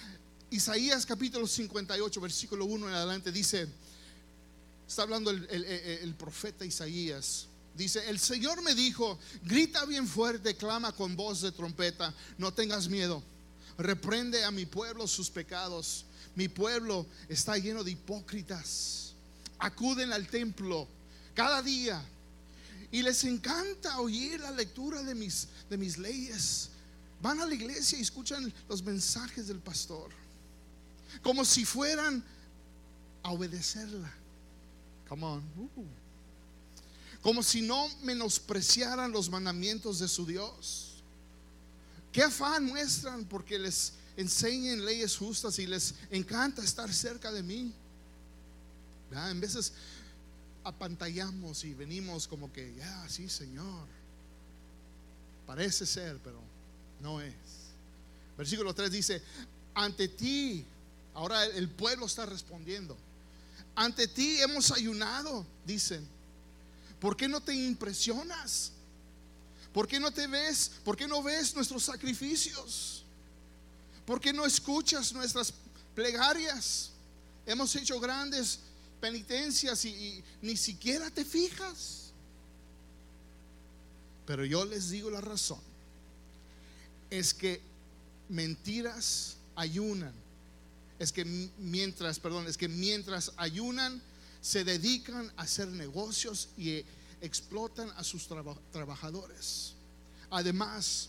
[0.50, 3.68] Isaías capítulo 58, versículo 1 en adelante dice,
[4.86, 11.16] está hablando el, profeta Isaías, dice, el Señor me dijo, grita bien fuerte, clama con
[11.16, 13.22] voz de trompeta, no tengas miedo,
[13.78, 19.12] reprende a mi pueblo sus pecados, mi pueblo está lleno de hipócritas,
[19.58, 20.88] acuden al templo
[21.34, 22.02] cada día
[22.90, 26.70] y les encanta oír la lectura de mis, de mis leyes.
[27.20, 30.10] Van a la iglesia y escuchan los mensajes del pastor
[31.22, 32.22] como si fueran
[33.22, 34.12] a obedecerla.
[35.08, 35.42] Come on.
[35.58, 36.05] Uh.
[37.26, 41.02] Como si no menospreciaran los mandamientos de su Dios.
[42.12, 47.72] ¿Qué afán muestran porque les enseñen leyes justas y les encanta estar cerca de mí?
[49.10, 49.72] En veces
[50.62, 53.88] apantallamos y venimos como que, ya, sí, Señor.
[55.48, 56.40] Parece ser, pero
[57.00, 57.34] no es.
[58.38, 59.20] Versículo 3 dice,
[59.74, 60.64] ante ti
[61.16, 62.96] Ahora el pueblo está respondiendo.
[63.74, 66.15] Ante ti hemos ayunado, dicen.
[67.06, 68.72] ¿Por qué no te impresionas?
[69.72, 70.72] ¿Por qué no te ves?
[70.84, 73.04] ¿Por qué no ves nuestros sacrificios?
[74.04, 75.54] ¿Por qué no escuchas nuestras
[75.94, 76.90] plegarias?
[77.46, 78.58] Hemos hecho grandes
[79.00, 82.10] penitencias y, ni siquiera te fijas.
[84.26, 85.60] Pero yo les digo la razón.
[87.08, 87.60] Es que
[88.28, 90.12] mentiras ayunan
[90.98, 91.24] es que
[91.58, 94.00] mientras, perdón, es que mientras ayunan,
[94.46, 96.84] se dedican a hacer negocios y
[97.20, 98.28] explotan a sus
[98.70, 99.72] trabajadores.
[100.30, 101.08] Además,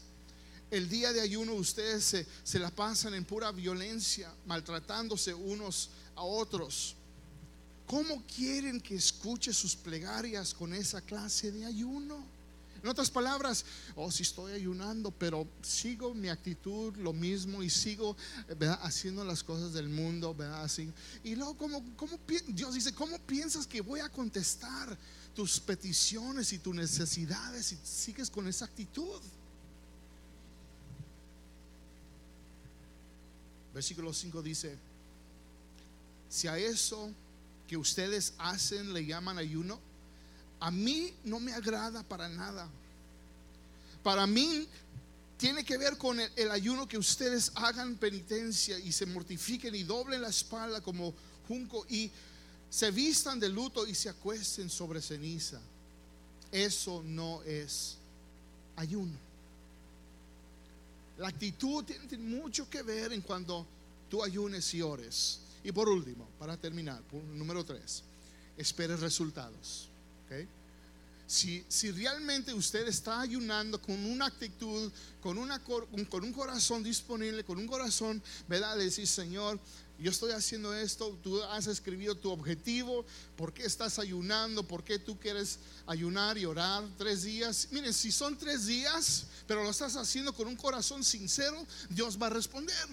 [0.71, 6.23] el día de ayuno ustedes se, se la pasan en pura violencia, maltratándose unos a
[6.23, 6.95] otros.
[7.86, 12.26] ¿Cómo quieren que escuche sus plegarias con esa clase de ayuno?
[12.88, 13.65] En otras palabras,
[13.97, 18.15] oh, si estoy ayunando, pero sigo mi actitud lo mismo y sigo
[18.82, 20.63] haciendo las cosas del mundo, ¿verdad?
[20.63, 20.89] Así.
[21.21, 24.97] Y luego, ¿cómo, cómo, Dios dice, ¿cómo piensas que voy a contestar
[25.36, 29.19] tus peticiones y tus necesidades si sigues con esa actitud?
[33.73, 34.78] Versículo 5 dice,
[36.30, 37.12] si a eso
[37.67, 39.78] que ustedes hacen le llaman ayuno,
[40.59, 42.67] a mí no me agrada para nada.
[44.03, 44.67] Para mí
[45.37, 50.21] tiene que ver con el, ayuno que ustedes hagan penitencia y se mortifiquen y doblen
[50.21, 51.13] la espalda como
[51.47, 52.09] junco y
[52.69, 55.61] se vistan de luto y se acuesten sobre ceniza.
[56.51, 57.97] Eso no es
[58.75, 59.17] ayuno.
[61.19, 63.65] La actitud tiene mucho que ver en cuando
[64.09, 65.39] tú ayunes y ores.
[65.63, 67.01] Y por último, para terminar,
[67.33, 68.03] número tres,
[68.57, 69.87] espere resultados.
[71.25, 77.43] Si, si, realmente usted está ayunando con una actitud, con, una, con un corazón disponible,
[77.43, 78.77] con un corazón, ¿verdad?
[78.77, 79.59] De decir, Señor,
[79.99, 83.03] yo estoy haciendo esto, tú has escrito tu objetivo,
[83.35, 84.61] ¿por qué estás ayunando?
[84.63, 87.67] ¿Por qué tú quieres ayunar y orar tres días?
[87.71, 92.27] Miren, si son tres días, pero lo estás haciendo con un corazón sincero, Dios va
[92.27, 92.87] a responder.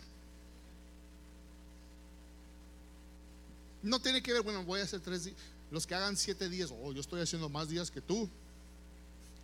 [3.82, 5.36] No tiene que ver, bueno, voy a hacer tres días.
[5.74, 8.28] Los que hagan siete días, oh, yo estoy haciendo más días que tú.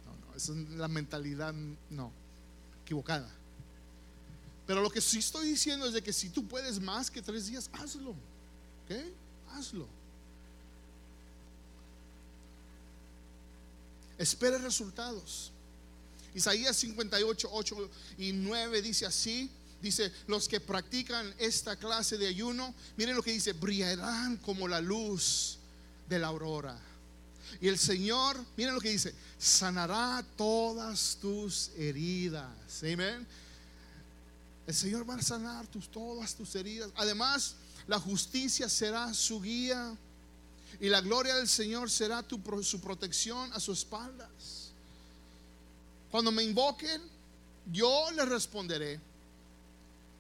[0.06, 1.52] No, no, esa es la mentalidad,
[1.90, 2.12] no,
[2.84, 3.28] equivocada.
[4.64, 7.48] Pero lo que sí estoy diciendo es de que si tú puedes más que tres
[7.48, 8.10] días, hazlo.
[8.10, 8.94] ¿Ok?
[9.54, 9.88] Hazlo.
[14.16, 15.50] Espere resultados.
[16.32, 19.50] Isaías 58, 8 y 9 dice así.
[19.82, 24.80] Dice, los que practican esta clase de ayuno, miren lo que dice, brillarán como la
[24.80, 25.58] luz
[26.10, 26.76] de la aurora.
[27.60, 32.50] Y el Señor, miren lo que dice, sanará todas tus heridas.
[32.82, 33.26] Amén.
[34.66, 36.90] El Señor va a sanar tus, todas tus heridas.
[36.96, 37.54] Además,
[37.86, 39.96] la justicia será su guía
[40.80, 44.70] y la gloria del Señor será tu, su protección a sus espaldas.
[46.10, 47.00] Cuando me invoquen,
[47.72, 49.00] yo les responderé.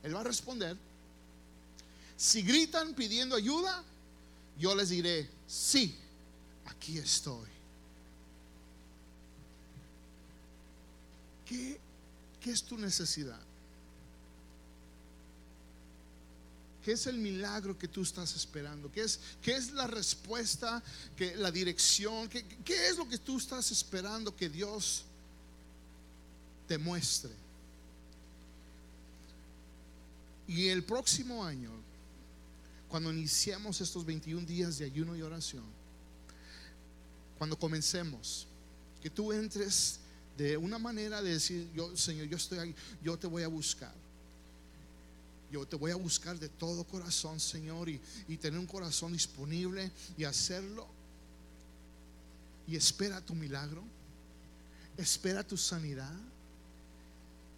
[0.02, 0.76] Él va a responder.
[2.16, 3.82] Si gritan pidiendo ayuda,
[4.60, 5.96] yo les diré, sí,
[6.66, 7.48] aquí estoy.
[11.46, 11.80] ¿Qué,
[12.40, 13.40] qué es tu necesidad?
[16.84, 18.92] ¿Qué es el milagro que tú estás esperando?
[18.92, 20.82] ¿Qué es, qué es la respuesta,
[21.16, 22.28] que, la dirección?
[22.28, 25.04] ¿Qué, ¿Qué es lo que tú estás esperando que Dios
[26.68, 27.32] te muestre?
[30.46, 31.70] Y el próximo año,
[32.90, 35.64] cuando iniciemos estos 21 días de ayuno y oración,
[37.38, 38.46] cuando comencemos,
[39.00, 40.00] que tú entres
[40.36, 43.94] de una manera de decir, yo, Señor, yo estoy ahí, yo te voy a buscar.
[45.50, 49.90] Yo te voy a buscar de todo corazón, Señor, y, y tener un corazón disponible
[50.16, 50.86] y hacerlo.
[52.66, 53.82] Y espera tu milagro.
[54.96, 56.14] Espera tu sanidad.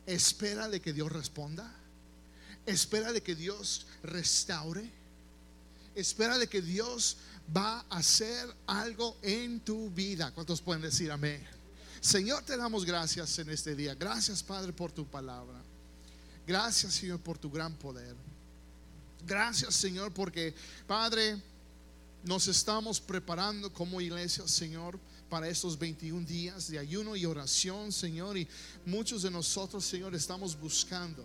[0.06, 1.70] Espera de que Dios responda.
[2.66, 5.01] Espera de que Dios restaure.
[5.94, 7.18] Espera de que Dios
[7.54, 10.30] va a hacer algo en tu vida.
[10.32, 11.42] ¿Cuántos pueden decir amén?
[12.00, 13.94] Señor, te damos gracias en este día.
[13.94, 15.62] Gracias, Padre, por tu palabra.
[16.46, 18.16] Gracias, Señor, por tu gran poder.
[19.24, 20.54] Gracias, Señor, porque,
[20.86, 21.40] Padre,
[22.24, 28.36] nos estamos preparando como iglesia, Señor, para estos 21 días de ayuno y oración, Señor.
[28.36, 28.48] Y
[28.84, 31.24] muchos de nosotros, Señor, estamos buscando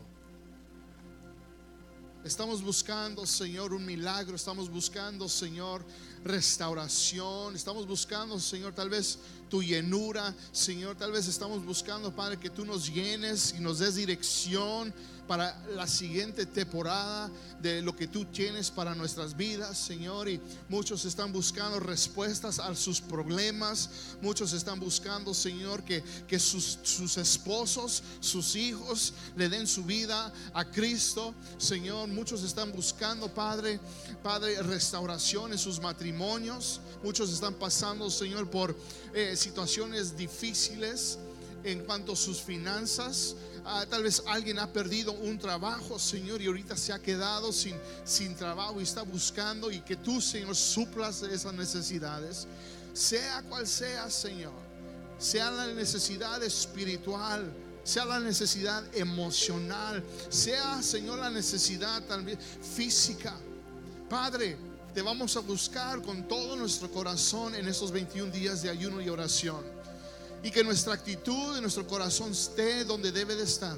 [2.23, 4.35] Estamos buscando, Señor, un milagro.
[4.35, 5.85] Estamos buscando, Señor,
[6.23, 7.55] restauración.
[7.55, 10.35] Estamos buscando, Señor, tal vez tu llenura.
[10.51, 14.93] Señor, tal vez estamos buscando, Padre, que tú nos llenes y nos des dirección
[15.27, 17.29] para la siguiente temporada
[17.61, 20.29] de lo que tú tienes para nuestras vidas, Señor.
[20.29, 23.89] Y muchos están buscando respuestas a sus problemas.
[24.21, 30.65] Muchos están buscando, Señor, que, que sus, esposos, sus hijos le den su vida a
[30.65, 31.33] Cristo.
[31.57, 33.79] Señor, muchos están buscando, Padre,
[34.23, 36.79] Padre, restauración en sus matrimonios.
[37.03, 38.75] Muchos están pasando, Señor, por
[39.13, 41.19] eh, situaciones difíciles
[41.63, 43.35] en cuanto a sus finanzas.
[43.69, 47.75] Ah, tal vez alguien ha perdido un trabajo, Señor, y ahorita se ha quedado sin,
[48.05, 52.47] sin trabajo y está buscando y que tú, Señor, suplas esas necesidades.
[52.93, 54.53] Sea cual sea, Señor,
[55.19, 57.51] sea la necesidad espiritual,
[57.83, 63.35] sea la necesidad emocional, sea, Señor, la necesidad también física.
[64.09, 64.55] Padre,
[64.93, 69.09] te vamos a buscar con todo nuestro corazón en estos 21 días de ayuno y
[69.09, 69.76] oración
[70.43, 73.77] y que nuestra actitud y nuestro corazón esté donde debe de estar.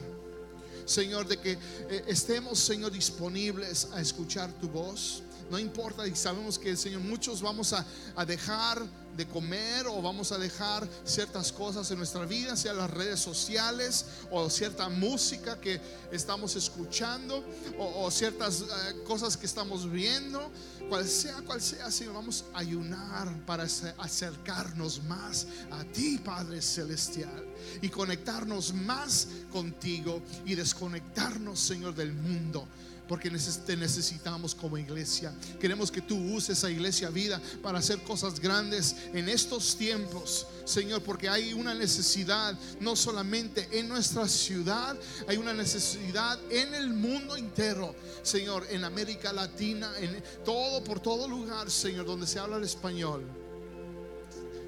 [0.85, 5.21] Señor, de que eh, estemos, Señor, disponibles a escuchar tu voz.
[5.49, 7.85] No importa, y sabemos que, Señor, muchos vamos a,
[8.15, 8.85] a dejar
[9.19, 14.05] de comer o vamos a dejar ciertas cosas en nuestra vida, sea las redes sociales
[14.31, 15.81] o cierta música que
[16.13, 17.43] estamos escuchando
[17.77, 18.65] o, ciertas eh,
[19.05, 20.49] cosas que estamos viendo,
[20.87, 23.65] cual sea cual sea, Señor, vamos a ayunar para
[23.97, 27.45] acercarnos más a ti, Padre Celestial,
[27.81, 32.65] y conectarnos más contigo y desconectarnos, Señor, del mundo
[33.09, 33.31] porque
[33.65, 35.33] te necesitamos como iglesia.
[35.59, 41.01] Queremos que tú uses a iglesia vida para hacer cosas grandes en estos tiempos, Señor,
[41.01, 44.95] porque hay una necesidad no solamente en nuestra ciudad,
[45.27, 51.27] hay una necesidad en el mundo entero, Señor, en América Latina, en todo, por todo
[51.27, 53.23] lugar, Señor, donde se habla el español.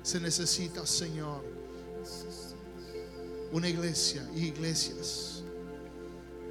[0.02, 1.46] Se necesita, Señor,
[3.52, 5.30] una iglesia y iglesias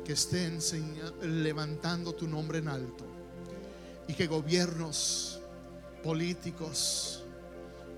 [0.05, 0.59] que estén
[1.23, 3.05] levantando tu nombre en alto
[4.09, 5.41] y que gobiernos
[6.03, 7.23] políticos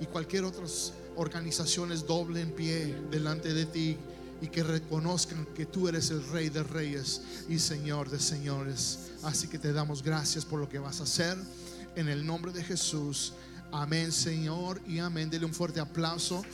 [0.00, 3.96] y cualquier otras organizaciones doble en pie delante de ti
[4.40, 9.12] y que reconozcan que tú eres el rey de reyes y señor de señores.
[9.22, 11.38] Así que te damos gracias por lo que vas a hacer
[11.94, 13.34] en el nombre de Jesús.
[13.70, 15.30] Amén, Señor, y amén.
[15.30, 16.44] Dele un fuerte aplauso.